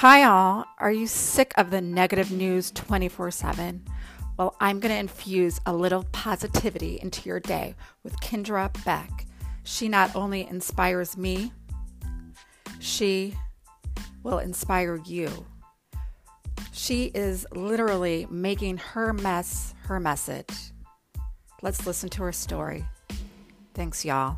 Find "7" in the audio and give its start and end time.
3.30-3.82